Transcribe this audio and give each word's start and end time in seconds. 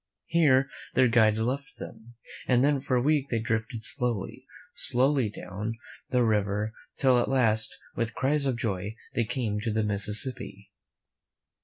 Here 0.25 0.67
their 0.95 1.07
guides 1.07 1.41
left 1.41 1.77
them, 1.77 2.15
and 2.47 2.63
then 2.63 2.79
for 2.79 2.95
a 2.95 3.01
week 3.03 3.27
they 3.29 3.37
drifted 3.37 3.83
slowly, 3.83 4.47
slowly 4.73 5.29
down 5.29 5.75
the 6.09 6.23
river, 6.23 6.73
till 6.97 7.19
at 7.19 7.29
last, 7.29 7.77
with 7.95 8.15
cries 8.15 8.47
of 8.47 8.57
joy, 8.57 8.95
they 9.13 9.25
came 9.25 9.59
to 9.59 9.71
the 9.71 9.83
Mississippi. 9.83 10.71